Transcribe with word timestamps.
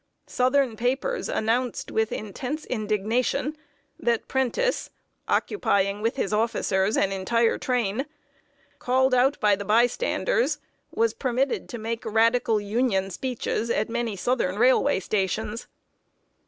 Southern 0.25 0.75
papers 0.75 1.29
announced, 1.29 1.91
with 1.91 2.11
intense 2.11 2.65
indignation, 2.65 3.55
that 3.99 4.27
Prentiss 4.27 4.89
occupying, 5.27 6.01
with 6.01 6.15
his 6.15 6.33
officers, 6.33 6.97
an 6.97 7.11
entire 7.11 7.59
train 7.59 8.07
called 8.79 9.13
out 9.13 9.39
by 9.39 9.55
the 9.55 9.63
bystanders, 9.63 10.57
was 10.89 11.13
permitted 11.13 11.69
to 11.69 11.77
make 11.77 12.03
radical 12.03 12.59
Union 12.59 13.11
speeches 13.11 13.69
at 13.69 13.89
many 13.89 14.15
southern 14.15 14.57
railway 14.57 14.99
stations. 14.99 15.67